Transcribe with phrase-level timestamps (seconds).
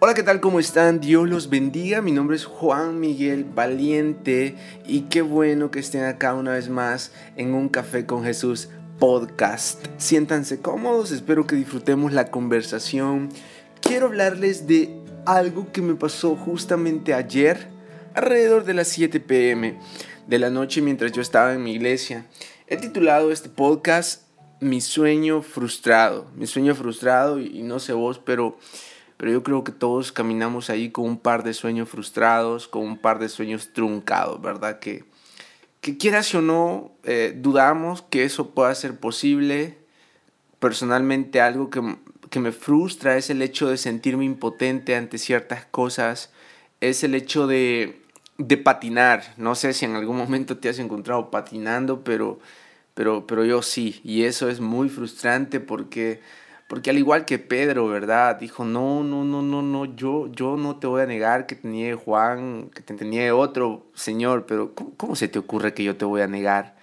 [0.00, 0.38] Hola, ¿qué tal?
[0.40, 1.00] ¿Cómo están?
[1.00, 2.00] Dios los bendiga.
[2.02, 4.54] Mi nombre es Juan Miguel Valiente
[4.86, 8.68] y qué bueno que estén acá una vez más en un café con Jesús
[9.00, 9.84] podcast.
[9.96, 13.28] Siéntanse cómodos, espero que disfrutemos la conversación.
[13.80, 14.94] Quiero hablarles de
[15.26, 17.66] algo que me pasó justamente ayer,
[18.14, 19.80] alrededor de las 7 pm
[20.28, 22.24] de la noche mientras yo estaba en mi iglesia.
[22.68, 24.22] He titulado este podcast
[24.60, 26.30] Mi sueño frustrado.
[26.36, 28.58] Mi sueño frustrado y no sé vos, pero
[29.18, 32.96] pero yo creo que todos caminamos ahí con un par de sueños frustrados, con un
[32.96, 34.78] par de sueños truncados, ¿verdad?
[34.78, 35.04] Que,
[35.80, 39.76] que quieras o no, eh, dudamos que eso pueda ser posible.
[40.60, 41.96] Personalmente algo que,
[42.30, 46.30] que me frustra es el hecho de sentirme impotente ante ciertas cosas,
[46.80, 48.00] es el hecho de,
[48.38, 49.34] de patinar.
[49.36, 52.38] No sé si en algún momento te has encontrado patinando, pero,
[52.94, 56.20] pero, pero yo sí, y eso es muy frustrante porque
[56.68, 58.38] porque al igual que Pedro, ¿verdad?
[58.38, 61.96] Dijo, no, no, no, no, no, yo, yo no te voy a negar que tenía
[61.96, 66.20] Juan, que te tenía otro Señor, pero ¿cómo, se te ocurre que yo te voy
[66.20, 66.76] a negar?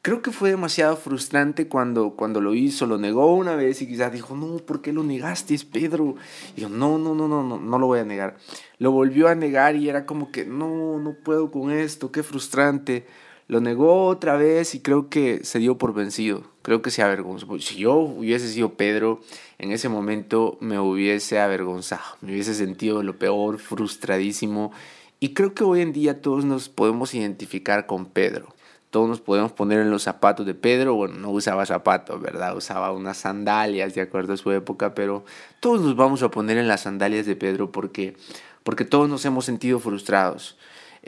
[0.00, 4.10] Creo que fue demasiado frustrante cuando, cuando lo hizo, lo negó una vez y quizás
[4.12, 6.14] dijo, no, ¿por qué lo negaste, es Pedro?
[6.56, 8.38] Y yo, no, no, no, no, no, no lo voy a negar.
[8.78, 13.06] Lo volvió a negar y era como que, no, no puedo con esto, qué frustrante.
[13.48, 16.42] Lo negó otra vez y creo que se dio por vencido.
[16.60, 17.58] Creo que se avergonzó.
[17.60, 19.22] Si yo hubiese sido Pedro,
[19.56, 22.04] en ese momento me hubiese avergonzado.
[22.20, 24.70] Me hubiese sentido lo peor, frustradísimo.
[25.18, 28.54] Y creo que hoy en día todos nos podemos identificar con Pedro.
[28.90, 30.94] Todos nos podemos poner en los zapatos de Pedro.
[30.94, 32.54] Bueno, no usaba zapatos, ¿verdad?
[32.54, 35.24] Usaba unas sandalias de acuerdo a su época, pero
[35.60, 38.14] todos nos vamos a poner en las sandalias de Pedro porque,
[38.62, 40.58] porque todos nos hemos sentido frustrados.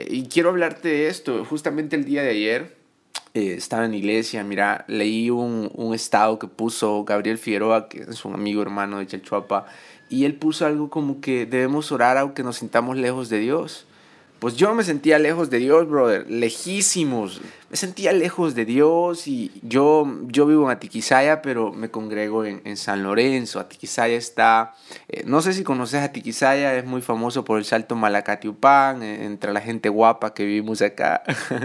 [0.09, 1.45] Y quiero hablarte de esto.
[1.45, 2.75] Justamente el día de ayer
[3.33, 8.25] eh, estaba en iglesia, mira, leí un, un, estado que puso Gabriel Figueroa, que es
[8.25, 9.65] un amigo hermano de Chalchuapa,
[10.09, 13.87] y él puso algo como que debemos orar aunque nos sintamos lejos de Dios.
[14.41, 17.41] Pues yo me sentía lejos de Dios, brother, lejísimos.
[17.69, 22.59] Me sentía lejos de Dios y yo, yo vivo en Atiquizaya, pero me congrego en,
[22.65, 23.59] en San Lorenzo.
[23.59, 24.73] Atiquizaya está,
[25.09, 29.53] eh, no sé si conoces Atiquizaya, es muy famoso por el salto Malacatiupán, eh, entre
[29.53, 31.21] la gente guapa que vivimos acá.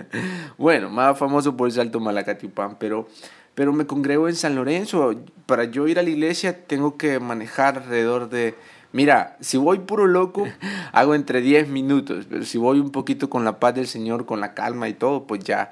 [0.59, 3.09] bueno, más famoso por el salto Malacatiupán, pero,
[3.55, 5.15] pero me congrego en San Lorenzo.
[5.47, 8.55] Para yo ir a la iglesia tengo que manejar alrededor de
[8.97, 10.49] Mira, si voy puro loco,
[10.93, 14.41] hago entre 10 minutos, pero si voy un poquito con la paz del Señor, con
[14.41, 15.71] la calma y todo, pues ya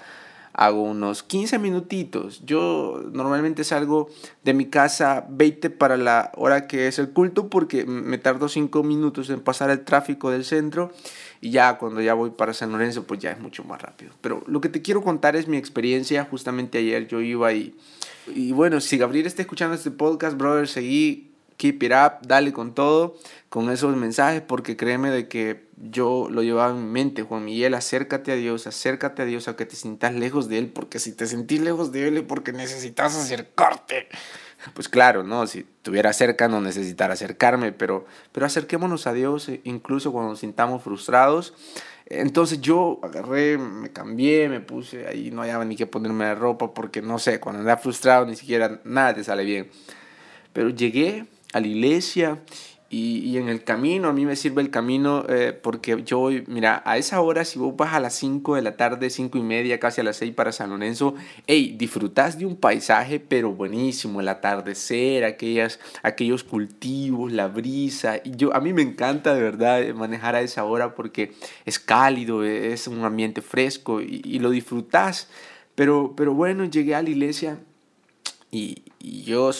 [0.52, 2.42] hago unos 15 minutitos.
[2.44, 4.10] Yo normalmente salgo
[4.42, 8.82] de mi casa 20 para la hora que es el culto porque me tardo 5
[8.82, 10.92] minutos en pasar el tráfico del centro
[11.40, 14.12] y ya cuando ya voy para San Lorenzo pues ya es mucho más rápido.
[14.20, 16.28] Pero lo que te quiero contar es mi experiencia.
[16.30, 17.74] Justamente ayer yo iba y,
[18.26, 22.74] y bueno, si Gabriel está escuchando este podcast, brother, seguí keep it up, dale con
[22.74, 23.16] todo,
[23.48, 27.74] con esos mensajes, porque créeme de que yo lo llevaba en mi mente, Juan Miguel,
[27.74, 31.12] acércate a Dios, acércate a Dios, a que te sientas lejos de Él, porque si
[31.12, 34.08] te sentís lejos de Él es porque necesitas acercarte.
[34.72, 35.46] Pues claro, ¿no?
[35.46, 40.38] Si estuviera cerca no necesitara acercarme, pero, pero acerquémonos a Dios eh, incluso cuando nos
[40.40, 41.52] sintamos frustrados.
[42.06, 46.72] Entonces yo agarré, me cambié, me puse ahí, no había ni que ponerme la ropa
[46.72, 49.70] porque no sé, cuando andas frustrado ni siquiera nada te sale bien.
[50.52, 52.40] Pero llegué, a la iglesia
[52.90, 56.44] y, y, en el camino, a mí me sirve el camino eh, porque yo voy,
[56.46, 59.42] mira, a esa hora, si vos vas a las 5 de la tarde, 5 y
[59.42, 61.14] media, casi a las 6 para San Lorenzo,
[61.46, 68.18] hey, disfrutas de un paisaje, pero buenísimo, el atardecer, aquellas, aquellos cultivos, la brisa.
[68.22, 71.32] Y yo, a mí me encanta de verdad manejar a esa hora porque
[71.64, 75.28] es cálido, es un ambiente fresco y, y lo disfrutas.
[75.74, 77.58] Pero, pero bueno, llegué a la iglesia
[78.52, 79.50] y, y yo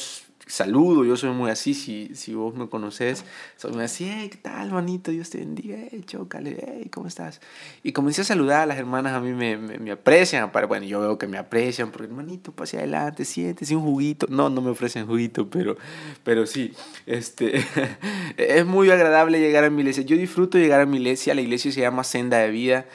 [0.47, 3.25] saludo, yo soy muy así, si, si vos me conoces,
[3.57, 5.11] soy muy así, hey, ¿qué tal, manito?
[5.11, 7.41] Dios te bendiga, hey, chócale, hey, ¿cómo estás?
[7.83, 11.01] Y comencé a saludar a las hermanas, a mí me, me, aprecian, para, bueno, yo
[11.01, 15.07] veo que me aprecian, porque hermanito, pase adelante, siéntese un juguito, no, no me ofrecen
[15.07, 15.77] juguito, pero,
[16.23, 16.75] pero sí,
[17.07, 17.65] este,
[18.37, 21.73] es muy agradable llegar a mi iglesia, yo disfruto llegar a mi iglesia, la iglesia
[21.73, 22.87] se llama Senda de Vida,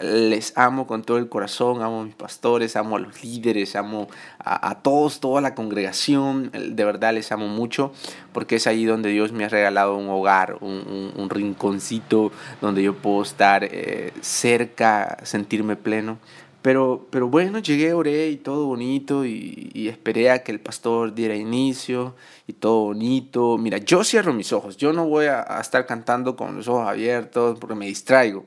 [0.00, 4.08] les amo con todo el corazón, amo a mis pastores, amo a los líderes, amo
[4.38, 7.92] a, a, todos, toda la congregación, de verdad les amo mucho,
[8.32, 12.30] porque es ahí donde Dios me ha regalado un hogar, un, un, un rinconcito
[12.60, 16.18] donde yo puedo estar eh, cerca, sentirme pleno.
[16.60, 21.14] Pero, pero bueno, llegué, oré y todo bonito y, y, esperé a que el pastor
[21.14, 22.16] diera inicio
[22.48, 23.56] y todo bonito.
[23.58, 26.88] Mira, yo cierro mis ojos, yo no voy a, a estar cantando con los ojos
[26.88, 28.44] abiertos porque me distraigo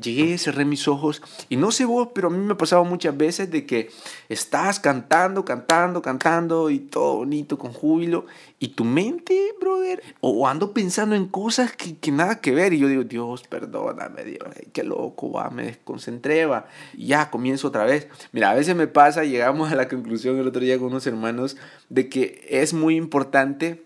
[0.00, 3.16] llegué, cerré mis ojos y no sé vos, pero a mí me ha pasado muchas
[3.16, 3.90] veces de que
[4.28, 8.26] estás cantando, cantando, cantando y todo bonito, con júbilo
[8.58, 12.78] y tu mente, brother, o ando pensando en cosas que, que nada que ver y
[12.78, 17.84] yo digo, Dios, perdóname, Dios, qué loco, va, me desconcentré, va, y ya comienzo otra
[17.84, 18.08] vez.
[18.32, 21.56] Mira, a veces me pasa, llegamos a la conclusión el otro día con unos hermanos
[21.88, 23.84] de que es muy importante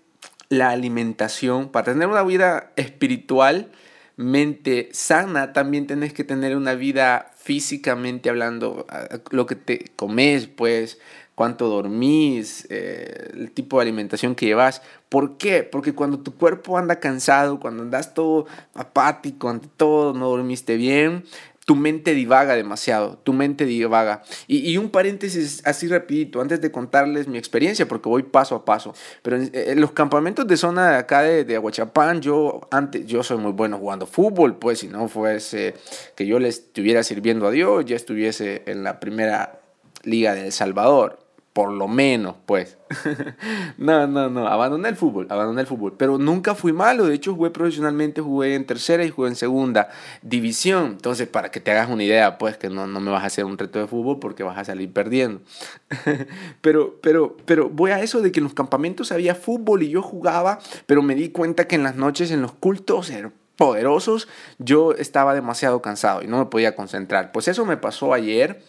[0.48, 3.70] la alimentación para tener una vida espiritual
[4.18, 8.84] mente sana, también tenés que tener una vida físicamente hablando,
[9.30, 10.98] lo que te comes, pues,
[11.36, 14.82] cuánto dormís, eh, el tipo de alimentación que llevas.
[15.08, 15.62] ¿Por qué?
[15.62, 21.24] Porque cuando tu cuerpo anda cansado, cuando andas todo apático ante todo, no dormiste bien,
[21.68, 24.22] tu mente divaga demasiado, tu mente divaga.
[24.46, 28.94] Y, un paréntesis así rapidito, antes de contarles mi experiencia, porque voy paso a paso.
[29.20, 33.36] Pero en, los campamentos de zona de acá de, de, Aguachapán, yo antes, yo soy
[33.36, 35.74] muy bueno jugando fútbol, pues si no fuese
[36.16, 39.60] que yo le estuviera sirviendo a Dios, ya estuviese en la primera
[40.04, 41.27] liga de El Salvador
[41.58, 42.78] por lo menos, pues.
[43.78, 47.34] no, no, no, abandoné el fútbol, abandoné el fútbol, pero nunca fui malo, de hecho
[47.34, 49.88] jugué profesionalmente, jugué en tercera y jugué en segunda
[50.22, 53.26] división, entonces para que te hagas una idea, pues que no, no me vas a
[53.26, 55.40] hacer un reto de fútbol porque vas a salir perdiendo.
[56.60, 60.00] pero, pero, pero voy a eso de que en los campamentos había fútbol y yo
[60.00, 63.10] jugaba, pero me di cuenta que en las noches, en los cultos,
[63.56, 64.28] poderosos,
[64.58, 67.32] yo estaba demasiado cansado y no me podía concentrar.
[67.32, 68.62] Pues eso me pasó ayer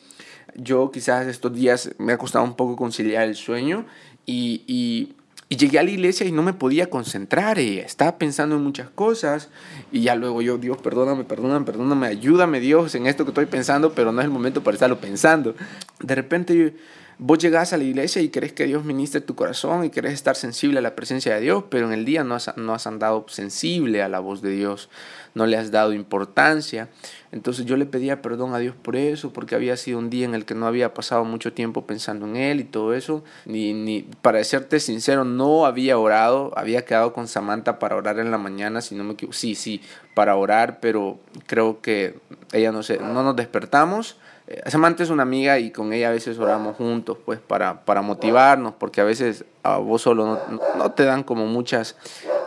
[0.56, 3.86] yo quizás estos días me ha costado un poco conciliar el sueño
[4.26, 5.16] y, y,
[5.56, 9.50] llegué a la iglesia y no me podía concentrar y estaba pensando en muchas cosas
[9.92, 13.94] y ya luego yo, Dios, perdóname, perdóname, perdóname, ayúdame Dios en esto que estoy pensando,
[13.94, 15.56] pero no es el momento para estarlo pensando.
[16.00, 16.76] De repente
[17.20, 20.38] vos llegás a la iglesia y crees que Dios ministre tu corazón y querés estar
[20.38, 23.26] sensible a la presencia de Dios, pero en el día no has, no has andado
[23.28, 24.90] sensible a la voz de Dios,
[25.36, 26.88] no le has dado importancia.
[27.34, 30.34] Entonces yo le pedía perdón a Dios por eso, porque había sido un día en
[30.34, 33.24] el que no había pasado mucho tiempo pensando en Él y todo eso.
[33.46, 38.32] Ni, ni, para serte sincero, no había orado, había quedado con Samantha para orar en
[38.32, 39.38] la mañana, si no me equivoco.
[39.38, 39.82] Sí, sí,
[40.16, 42.18] para orar, pero creo que
[42.54, 44.18] ella no, se, no nos despertamos.
[44.50, 48.02] Eh, Samantha es una amiga y con ella a veces oramos juntos, pues para, para
[48.02, 50.40] motivarnos, porque a veces a vos solo
[50.76, 51.96] no, te dan como muchas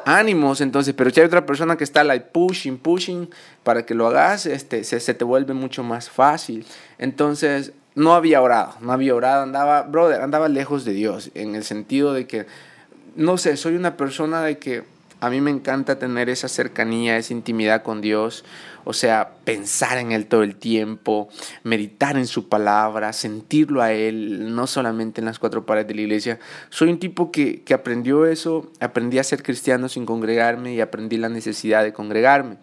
[0.05, 3.31] ánimos, entonces, pero si hay otra persona que está like pushing, pushing
[3.63, 6.67] para que lo hagas, este, se te vuelve mucho más fácil.
[6.99, 11.63] Entonces, no había orado, no había orado, andaba, brother, andaba lejos de Dios, en el
[11.63, 12.47] sentido de que,
[13.15, 14.83] no sé, soy una persona de que
[15.23, 18.45] a mí me encanta tener esa cercanía, esa intimidad con Dios,
[18.83, 21.29] o sea, pensar en Él todo el tiempo,
[21.63, 26.01] meditar en su palabra, sentirlo a Él, no solamente en las cuatro paredes de la
[26.01, 26.41] iglesia.
[26.71, 31.19] Soy un tipo que, que aprendió eso, aprendí a ser cristiano sin congregarme y aprendí
[31.19, 32.57] la necesidad de congregarme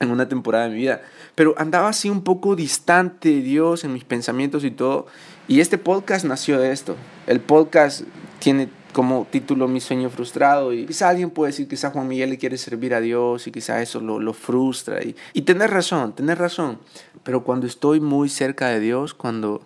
[0.00, 1.02] en una temporada de mi vida.
[1.34, 5.08] Pero andaba así un poco distante de Dios en mis pensamientos y todo.
[5.46, 6.96] Y este podcast nació de esto.
[7.26, 8.04] El podcast
[8.38, 12.38] tiene como título Mi sueño frustrado y quizá alguien puede decir quizá Juan Miguel le
[12.38, 16.38] quiere servir a Dios y quizá eso lo, lo frustra y, y tener razón, tener
[16.38, 16.78] razón,
[17.22, 19.62] pero cuando estoy muy cerca de Dios, cuando,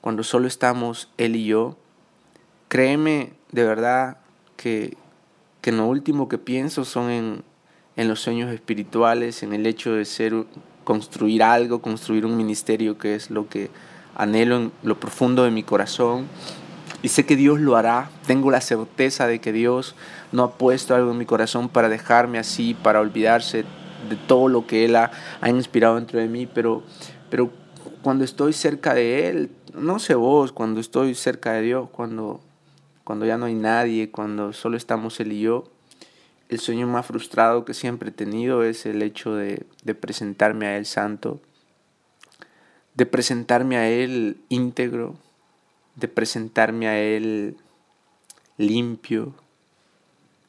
[0.00, 1.76] cuando solo estamos Él y yo,
[2.68, 4.18] créeme de verdad
[4.56, 4.96] que,
[5.60, 7.42] que lo último que pienso son en,
[7.96, 10.34] en los sueños espirituales, en el hecho de ser,
[10.84, 13.70] construir algo, construir un ministerio que es lo que
[14.14, 16.26] anhelo en lo profundo de mi corazón
[17.02, 18.10] y sé que Dios lo hará.
[18.26, 19.94] Tengo la certeza de que Dios
[20.32, 23.64] no ha puesto algo en mi corazón para dejarme así, para olvidarse
[24.08, 25.10] de todo lo que Él ha,
[25.46, 26.46] inspirado dentro de mí.
[26.46, 26.82] Pero,
[27.30, 27.50] pero
[28.02, 32.40] cuando estoy cerca de Él, no sé vos, cuando estoy cerca de Dios, cuando,
[33.04, 35.64] cuando ya no hay nadie, cuando solo estamos Él y yo,
[36.48, 40.76] el sueño más frustrado que siempre he tenido es el hecho de, de presentarme a
[40.76, 41.40] Él santo,
[42.94, 45.16] de presentarme a Él íntegro,
[45.96, 47.56] de presentarme a Él
[48.58, 49.34] limpio.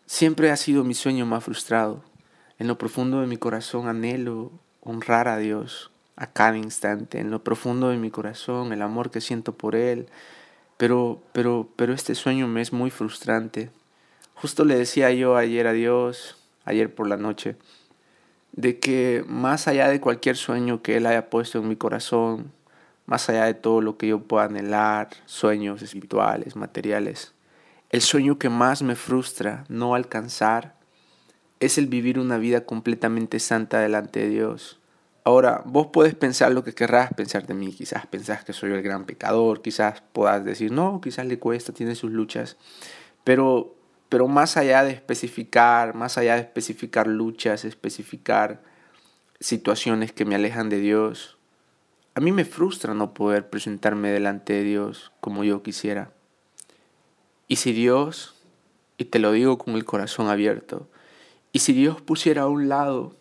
[0.06, 2.04] Siempre ha sido mi sueño más frustrado.
[2.60, 4.52] En lo profundo de mi corazón anhelo
[4.82, 7.20] honrar a Dios a cada instante.
[7.20, 10.08] En lo profundo de mi corazón el amor que siento por Él.
[10.78, 13.72] Pero, pero, pero este sueño me es muy frustrante.
[14.36, 17.56] Justo le decía yo ayer a Dios, ayer por la noche,
[18.52, 22.52] de que más allá de cualquier sueño que Él haya puesto en mi corazón,
[23.08, 27.34] más allá de todo lo que yo pueda anhelar, sueños espirituales, materiales.
[27.90, 30.76] El sueño que más me frustra no alcanzar
[31.60, 34.80] es el vivir una vida completamente santa delante de Dios.
[35.24, 38.82] Ahora, vos puedes pensar lo que querrás pensar de mí, quizás pensás que soy el
[38.82, 42.58] gran pecador, quizás puedas decir, no, quizás le cuesta, tiene sus luchas,
[43.24, 43.76] pero,
[44.10, 48.62] pero más allá de especificar, más allá de especificar luchas, especificar
[49.40, 51.37] situaciones que me alejan de Dios.
[52.18, 56.10] A mí me frustra no poder presentarme delante de Dios como yo quisiera.
[57.48, 58.34] Y si Dios,
[58.98, 60.88] y te lo digo con el corazón abierto,
[61.52, 63.16] y si Dios pusiera a un lado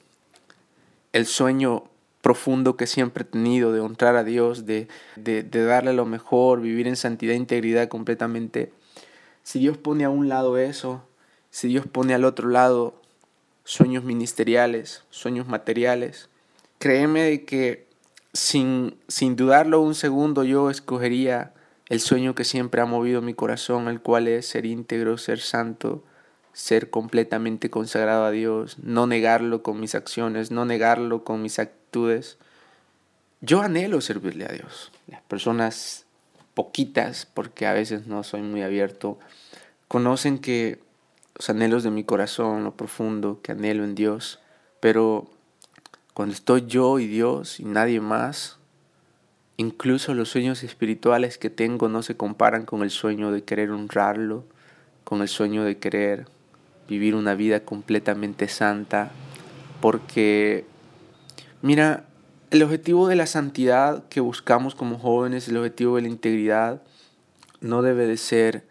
[1.12, 1.84] el sueño
[2.22, 6.88] profundo que siempre he tenido de honrar a Dios, de, de, darle lo mejor, vivir
[6.88, 8.72] en santidad e integridad completamente,
[9.42, 11.06] si Dios pone a un lado eso,
[11.50, 13.02] si Dios pone al otro lado
[13.62, 16.30] sueños ministeriales, sueños materiales,
[16.78, 17.85] créeme de que
[18.36, 21.52] sin, sin dudarlo un segundo yo escogería
[21.88, 26.04] el sueño que siempre ha movido mi corazón, el cual es ser íntegro, ser santo,
[26.52, 32.38] ser completamente consagrado a Dios, no negarlo con mis acciones, no negarlo con mis actitudes.
[33.40, 34.90] Yo anhelo servirle a Dios.
[35.06, 36.06] Las personas
[36.54, 39.18] poquitas, porque a veces no soy muy abierto,
[39.88, 40.80] conocen que
[41.36, 44.40] los anhelos de mi corazón, lo profundo que anhelo en Dios,
[44.80, 45.30] pero
[46.16, 48.56] cuando estoy yo y Dios y nadie más,
[49.58, 54.42] incluso los sueños espirituales que tengo no se comparan con el sueño de querer honrarlo,
[55.04, 56.26] con el sueño de querer
[56.88, 59.10] vivir una vida completamente santa,
[59.82, 60.64] porque,
[61.60, 62.06] mira,
[62.50, 66.80] el objetivo de la santidad que buscamos como jóvenes, el objetivo de la integridad,
[67.60, 68.64] no debe de ser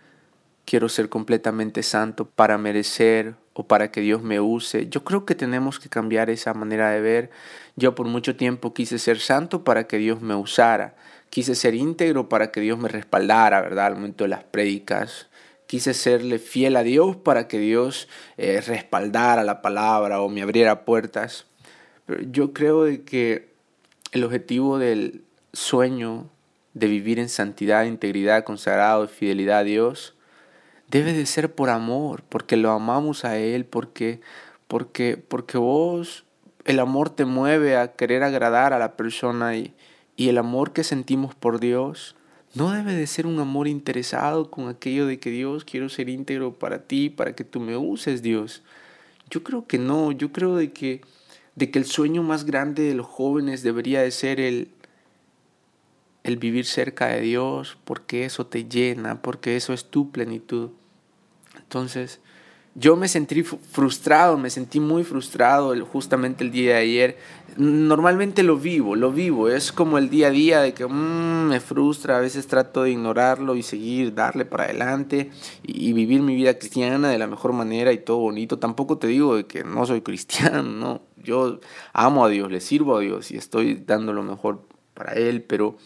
[0.66, 4.88] quiero ser completamente santo para merecer o para que Dios me use.
[4.90, 7.32] Yo creo que tenemos que cambiar esa manera de ver.
[7.76, 10.96] Yo por mucho tiempo quise ser santo para que Dios me usara.
[11.30, 13.88] Quise ser íntegro para que Dios me respaldara, ¿verdad?
[13.88, 15.30] Al momento de las prédicas
[15.68, 18.08] quise serle fiel a Dios para que Dios
[18.38, 21.46] eh, respaldara la palabra o me abriera puertas.
[22.06, 23.50] Pero yo creo de que
[24.12, 26.30] el objetivo del sueño
[26.74, 30.15] de vivir en santidad, integridad, consagrado, fidelidad a Dios,
[30.90, 34.22] debe de ser por amor, porque lo amamos a Él, porque,
[34.68, 36.26] porque, porque vos,
[36.66, 39.74] el amor te mueve a querer agradar a la persona y,
[40.16, 42.16] y el amor que sentimos por Dios
[42.56, 46.54] no debe de ser un amor interesado con aquello de que Dios quiero ser íntegro
[46.54, 48.64] para ti, para que tú me uses, Dios.
[49.30, 51.02] Yo creo que no, yo creo de que,
[51.56, 54.70] de que el sueño más grande de los jóvenes debería de ser el,
[56.26, 60.72] el vivir cerca de Dios, porque eso te llena, porque eso es tu plenitud.
[61.56, 62.20] Entonces,
[62.74, 67.18] yo me sentí frustrado, me sentí muy frustrado justamente el día de ayer.
[67.58, 71.60] Normalmente lo vivo, lo vivo, es como el día a día de que mm, me
[71.60, 75.30] frustra, a veces trato de ignorarlo y seguir, darle para adelante
[75.62, 78.58] y, vivir mi vida cristiana de la mejor manera y todo bonito.
[78.58, 81.60] Tampoco te digo de que no soy cristiano, no, yo
[81.94, 84.64] amo a Dios, le sirvo a Dios y estoy dando lo mejor
[84.96, 85.78] para Él, pero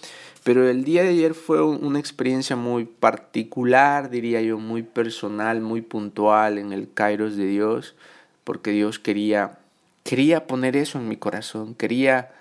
[0.43, 5.81] pero el día de ayer fue una experiencia muy particular, diría yo, muy personal, muy
[5.81, 7.96] puntual en el Kairos de Dios,
[8.43, 9.60] porque Dios quería,
[10.03, 12.31] quería poner eso en mi corazón, quería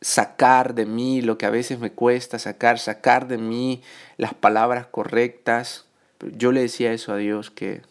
[0.00, 3.82] sacar de mí lo que a veces me cuesta sacar, sacar de mí
[4.16, 5.86] las palabras correctas.
[6.20, 7.82] yo le decía eso a Dios, que,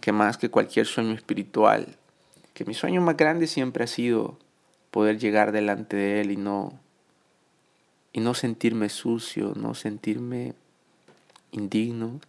[0.00, 1.96] que más que cualquier sueño espiritual,
[2.54, 4.38] que mi sueño más grande siempre ha sido
[4.90, 6.72] poder llegar delante de Él y no
[8.14, 10.54] y no sentirme sucio, no sentirme
[11.50, 12.20] indigno.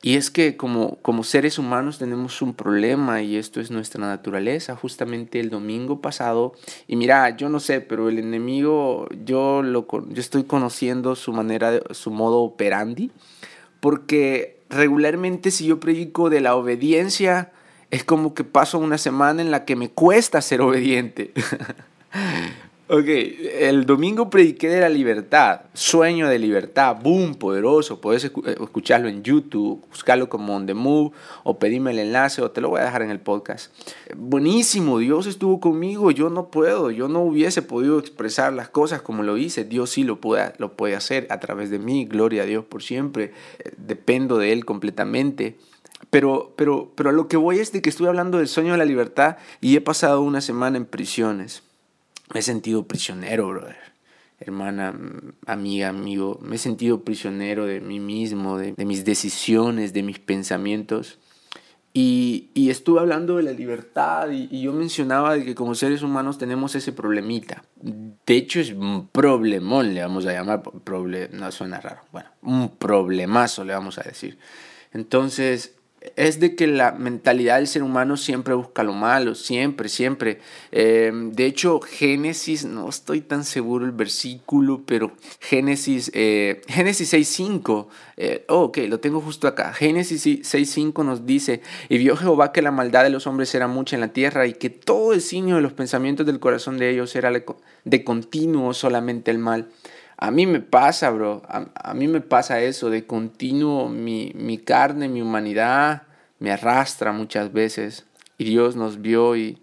[0.00, 4.76] Y es que como, como seres humanos tenemos un problema y esto es nuestra naturaleza.
[4.76, 6.52] Justamente el domingo pasado,
[6.86, 11.80] y mira, yo no sé, pero el enemigo, yo, lo, yo estoy conociendo su manera,
[11.90, 13.10] su modo operandi,
[13.80, 17.50] porque regularmente si yo predico de la obediencia,
[17.90, 21.32] es como que paso una semana en la que me cuesta ser obediente.
[22.88, 28.00] Ok, el domingo prediqué de la libertad, sueño de libertad, boom, poderoso.
[28.00, 28.30] Puedes eh,
[28.62, 31.10] escucharlo en YouTube, buscarlo como On The Move
[31.42, 33.74] o pedirme el enlace o te lo voy a dejar en el podcast.
[34.16, 39.24] Buenísimo, Dios estuvo conmigo, yo no puedo, yo no hubiese podido expresar las cosas como
[39.24, 42.46] lo hice, Dios sí lo puede, lo puede hacer a través de mí, gloria a
[42.46, 45.56] Dios por siempre, eh, dependo de Él completamente.
[46.10, 48.78] Pero, pero, pero a lo que voy es de que estuve hablando del sueño de
[48.78, 51.65] la libertad y he pasado una semana en prisiones.
[52.32, 53.76] Me he sentido prisionero, brother.
[54.38, 54.94] Hermana,
[55.46, 61.18] amiga, amigo, me he sentido prisionero de mí mismo, de, mis decisiones, de mis pensamientos.
[61.94, 66.36] Y, y, estuve hablando de la libertad y, yo mencionaba de que como seres humanos
[66.36, 67.64] tenemos ese problemita.
[67.80, 70.62] De hecho es un problemón, le vamos a llamar,
[71.32, 74.38] no suena raro, bueno, un problemazo le vamos a decir.
[74.92, 75.75] Entonces,
[76.16, 80.40] es de que la mentalidad del ser humano siempre busca lo malo, siempre, siempre.
[80.72, 87.86] Eh, de hecho, Génesis, no estoy tan seguro el versículo, pero Génesis, eh, Génesis 6.5,
[88.16, 89.72] eh, oh, ok, lo tengo justo acá.
[89.72, 93.96] Génesis 6.5 nos dice, y vio Jehová que la maldad de los hombres era mucha
[93.96, 97.14] en la tierra y que todo el signo de los pensamientos del corazón de ellos
[97.16, 97.30] era
[97.84, 99.68] de continuo solamente el mal.
[100.18, 101.42] A mí me pasa, bro.
[101.48, 103.88] A, mí me pasa eso de continuo.
[103.88, 106.04] Mi, mi, carne, mi humanidad
[106.38, 108.06] me arrastra muchas veces.
[108.38, 109.58] Y Dios nos vio y,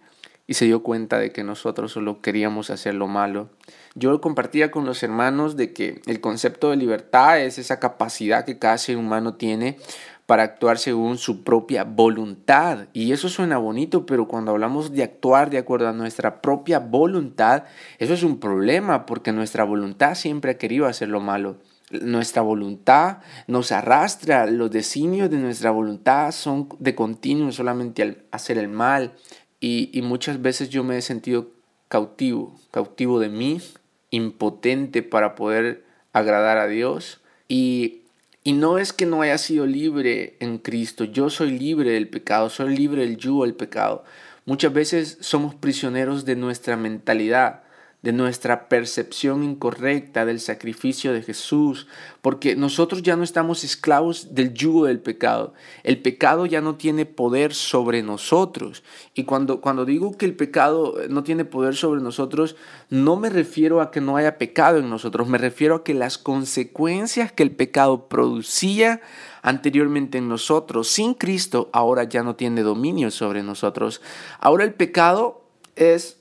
[0.45, 3.49] y se dio cuenta de que nosotros solo queríamos hacer lo malo.
[3.95, 8.57] Yo compartía con los hermanos de que el concepto de libertad es esa capacidad que
[8.59, 9.77] cada ser humano tiene
[10.25, 12.87] para actuar según su propia voluntad.
[12.93, 17.63] Y eso suena bonito, pero cuando hablamos de actuar de acuerdo a nuestra propia voluntad,
[17.99, 21.57] eso es un problema porque nuestra voluntad siempre ha querido hacer lo malo.
[21.91, 28.57] Nuestra voluntad nos arrastra, los designios de nuestra voluntad son de continuo solamente al hacer
[28.57, 29.13] el mal.
[29.59, 31.51] Y, y muchas veces yo me he sentido
[31.89, 33.61] cautivo, cautivo de mí,
[34.09, 37.21] impotente para poder agradar a Dios.
[37.47, 38.02] Y
[38.43, 42.49] y no es que no haya sido libre en Cristo, yo soy libre del pecado,
[42.49, 44.03] soy libre del yugo del pecado.
[44.45, 47.62] Muchas veces somos prisioneros de nuestra mentalidad,
[48.03, 51.87] de nuestra percepción incorrecta del sacrificio de Jesús,
[52.21, 55.53] porque nosotros ya no estamos esclavos del yugo del pecado.
[55.83, 58.83] El pecado ya no tiene poder sobre nosotros.
[59.13, 62.57] Y cuando, cuando digo que el pecado no tiene poder sobre nosotros,
[62.89, 66.17] no me refiero a que no haya pecado en nosotros, me refiero a que las
[66.17, 68.99] consecuencias que el pecado producía
[69.41, 74.01] anteriormente en nosotros, sin Cristo, ahora ya no tiene dominio sobre nosotros.
[74.41, 75.45] Ahora el pecado
[75.77, 76.17] es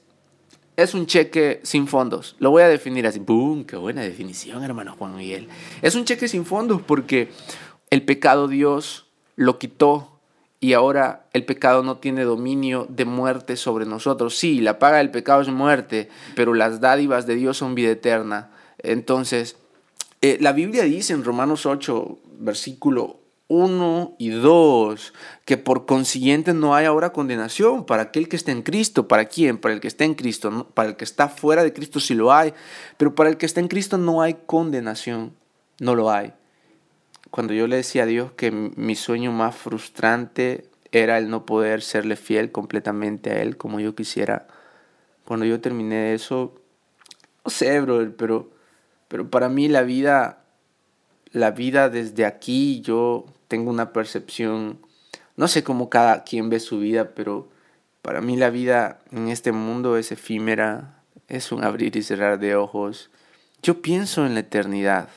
[0.76, 2.37] es un cheque sin fondos.
[2.38, 3.19] Lo voy a definir así.
[3.19, 3.64] ¡Bum!
[3.64, 5.49] ¡Qué buena definición, hermano Juan Miguel!
[5.83, 7.31] Es un cheque sin fondos porque
[7.91, 10.21] el pecado Dios lo quitó
[10.61, 14.37] y ahora el pecado no tiene dominio de muerte sobre nosotros.
[14.37, 18.50] Sí, la paga del pecado es muerte, pero las dádivas de Dios son vida eterna.
[18.79, 19.57] Entonces,
[20.21, 23.22] eh, la Biblia dice en Romanos 8, versículo
[23.52, 25.12] 1 y 2,
[25.44, 29.09] que por consiguiente no hay ahora condenación para aquel que está en Cristo.
[29.09, 29.59] ¿Para quién?
[29.59, 30.71] Para el que está en Cristo.
[30.73, 32.54] Para el que está fuera de Cristo sí lo hay,
[32.97, 35.35] pero para el que está en Cristo no hay condenación.
[35.80, 36.32] No lo hay.
[37.30, 41.82] Cuando yo le decía a Dios que mi sueño más frustrante era el no poder
[41.82, 44.49] serle fiel completamente a Él como yo quisiera,
[45.26, 46.54] cuando yo terminé eso,
[47.44, 48.50] no sé, bro, pero,
[49.08, 50.43] pero para mí la vida
[51.32, 54.78] la vida desde aquí, yo tengo una percepción,
[55.36, 57.50] no sé cómo cada quien ve su vida, pero
[58.00, 62.56] para mí la vida en este mundo es efímera, es un abrir y cerrar de
[62.56, 63.10] ojos.
[63.62, 65.10] Yo pienso en la eternidad.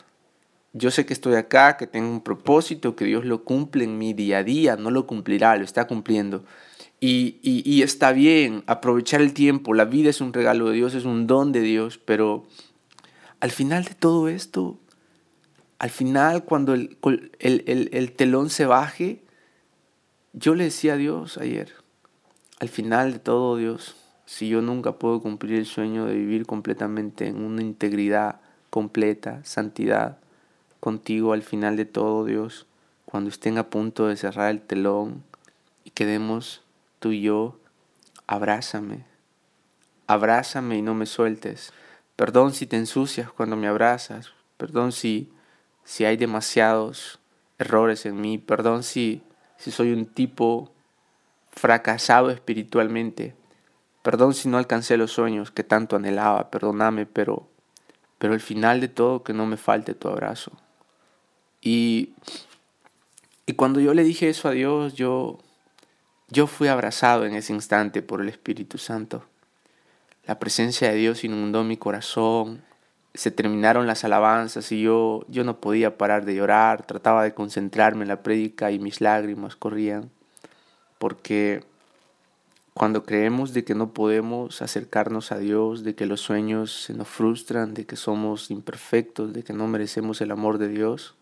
[0.74, 4.12] Yo sé que estoy acá, que tengo un propósito, que Dios lo cumple en mi
[4.12, 6.44] día a día, no lo cumplirá, lo está cumpliendo.
[7.00, 11.06] Y, y, está bien aprovechar el tiempo, la vida es un regalo de Dios, es
[11.06, 12.48] un don de Dios, pero
[13.40, 14.78] al final de todo esto,
[15.80, 16.98] al final cuando el,
[17.40, 19.24] el, telón se baje,
[20.34, 21.74] yo le decía a Dios ayer,
[22.60, 27.28] al final de todo Dios, si yo nunca puedo cumplir el sueño de vivir completamente
[27.28, 30.18] en una integridad completa, santidad,
[30.80, 32.68] contigo al final de todo Dios,
[33.06, 35.24] cuando estén a punto de cerrar el telón
[35.84, 36.62] y quedemos
[37.00, 37.60] tú y yo,
[38.28, 39.06] abrázame,
[40.08, 41.74] abrázame y no me sueltes.
[42.16, 45.32] Perdón si te ensucias cuando me abrazas, perdón si
[45.86, 47.20] si hay demasiados
[47.58, 49.22] errores en mí, perdón si,
[49.58, 50.72] si soy un tipo
[51.52, 53.36] fracasado espiritualmente,
[54.02, 57.48] perdón si no alcancé los sueños que tanto anhelaba, perdóname, pero,
[58.18, 60.52] pero al final de todo que no me falte tu abrazo.
[61.62, 62.14] Y,
[63.46, 65.40] y cuando yo le dije eso a Dios, yo,
[66.30, 69.24] yo fui abrazado en ese instante por el Espíritu Santo.
[70.26, 72.64] La presencia de Dios inundó mi corazón,
[73.16, 78.04] se terminaron las alabanzas y yo, yo no podía parar de llorar, trataba de concentrarme
[78.04, 80.12] en la prédica y mis lágrimas corrían,
[80.98, 81.64] porque
[82.74, 87.08] cuando creemos de que no podemos acercarnos a Dios, de que los sueños se nos
[87.08, 91.16] frustran, de que somos imperfectos, de que no merecemos el amor de Dios,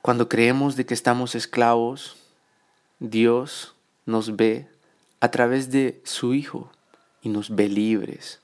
[0.00, 2.16] cuando creemos de que estamos esclavos,
[3.00, 3.74] Dios
[4.06, 4.68] nos ve
[5.20, 6.70] a través de su Hijo
[7.20, 8.40] y nos ve libres,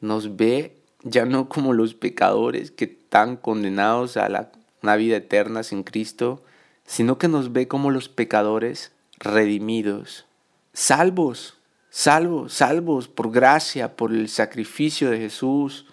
[0.00, 5.62] nos ve ya no como los pecadores que están condenados a la, una vida eterna
[5.62, 6.42] sin Cristo,
[6.84, 10.26] sino que nos ve como los pecadores redimidos,
[10.72, 11.58] salvos,
[11.90, 15.86] salvos, salvos por gracia, por el sacrificio de Jesús.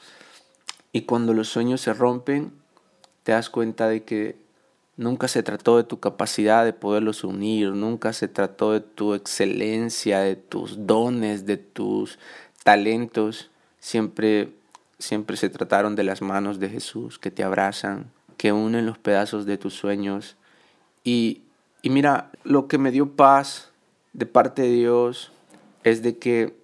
[0.92, 2.52] Y cuando los sueños se rompen,
[3.24, 4.48] te das cuenta de que
[4.98, 10.22] Nunca se trató de tu capacidad de poderlos unir, nunca se trató de tu excelencia,
[10.22, 12.18] de tus dones, de tus
[12.64, 13.52] talentos.
[13.80, 14.50] Siempre,
[15.00, 19.46] siempre se trataron de las manos de Jesús que te abrazan, que unen los pedazos
[19.46, 20.36] de tus sueños.
[21.04, 21.42] Y,
[21.82, 23.72] y mira, lo que me dio paz
[24.14, 25.32] de parte de Dios
[25.84, 26.56] es de que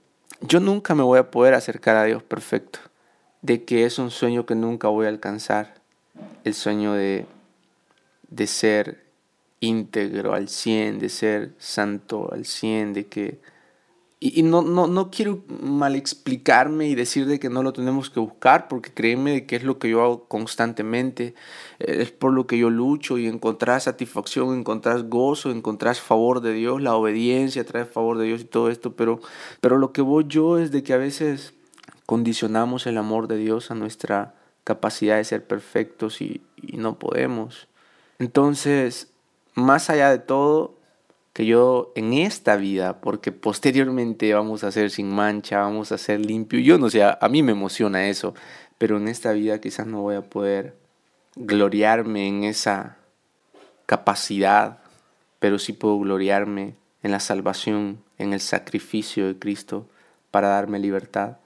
[0.42, 2.80] yo nunca me voy a poder acercar a Dios perfecto,
[3.42, 5.76] de que es un sueño que nunca voy a alcanzar,
[6.44, 7.26] el sueño de
[8.34, 9.04] de ser
[9.60, 13.40] íntegro al 100, de ser santo al 100, de que...
[14.26, 18.22] Y, no, no, no, quiero mal explicarme y decir de que no lo tenemos que
[18.22, 21.36] buscar, porque créeme que es lo que yo hago constantemente,
[21.80, 26.82] es por lo que yo lucho y encontrar satisfacción, encontrar gozo, encontrar favor de Dios,
[26.82, 29.20] la obediencia trae favor de Dios y todo esto, pero,
[29.60, 31.54] pero lo que voy yo es de que a veces
[32.06, 37.68] condicionamos el amor de Dios a nuestra capacidad de ser perfectos y no podemos.
[38.20, 39.12] Entonces,
[39.54, 40.78] más allá de todo,
[41.34, 46.24] que yo en esta vida, porque posteriormente vamos a ser sin mancha, vamos a ser
[46.24, 48.36] limpio, yo no sé, a mí me emociona eso,
[48.78, 50.76] pero en esta vida quizás no voy a poder
[51.36, 52.98] gloriarme en esa
[53.88, 54.80] capacidad,
[55.40, 59.88] pero sí puedo gloriarme en la salvación, en el sacrificio de Cristo
[60.32, 61.38] para darme libertad.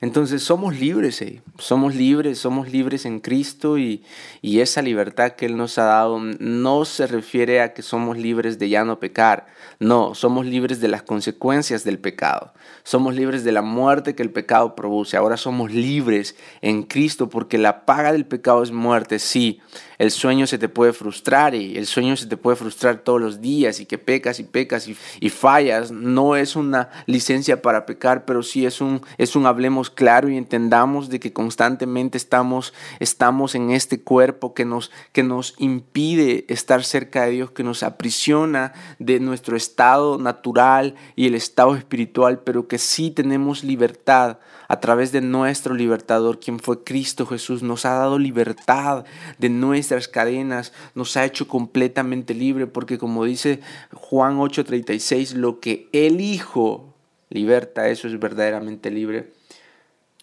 [0.00, 1.42] Entonces somos libres, eh.
[1.58, 4.02] somos libres, somos libres en Cristo y,
[4.42, 8.58] y, esa libertad que Él nos ha dado no se refiere a que somos libres
[8.58, 9.46] de ya no pecar,
[9.78, 14.30] no, somos libres de las consecuencias del pecado, somos libres de la muerte que el
[14.30, 19.60] pecado produce, ahora somos libres en Cristo porque la paga del pecado es muerte, sí,
[19.98, 23.40] el sueño se te puede frustrar y el sueño se te puede frustrar todos los
[23.40, 25.90] días y que pecas y pecas y, fallas.
[25.90, 30.36] No es una licencia para pecar, pero sí es un, es un hablemos claro y
[30.36, 36.84] entendamos de que constantemente estamos, estamos en este cuerpo que nos, que nos impide estar
[36.84, 42.68] cerca de Dios, que nos aprisiona de nuestro estado natural y el estado espiritual, pero
[42.68, 44.36] que sí tenemos libertad
[44.68, 49.06] a través de nuestro libertador, quien fue Cristo Jesús, nos ha dado libertad
[49.38, 53.60] de nuestras cadenas, nos ha hecho completamente libre, porque como dice
[53.94, 56.92] Juan 8:36, lo que el Hijo
[57.30, 59.32] liberta, eso es verdaderamente libre.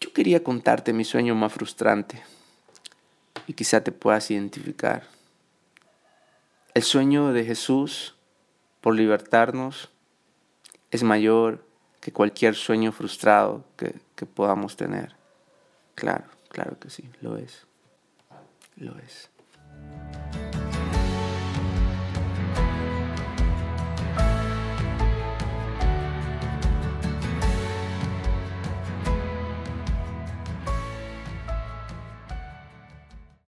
[0.02, 2.22] Yo quería contarte mi sueño más frustrante
[3.46, 5.04] y quizá te puedas identificar.
[6.74, 8.16] El sueño de Jesús
[8.82, 9.92] por libertarnos
[10.90, 11.64] es mayor
[12.00, 15.16] que cualquier sueño frustrado que, que podamos tener.
[15.94, 17.68] Claro, claro que sí, lo es.
[18.76, 19.30] Lo es.